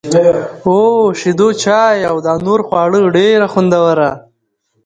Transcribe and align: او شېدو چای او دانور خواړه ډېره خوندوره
او 0.65 0.77
شېدو 1.19 1.47
چای 1.61 1.97
او 2.09 2.17
دانور 2.25 2.59
خواړه 2.67 2.99
ډېره 3.15 3.47
خوندوره 3.53 4.11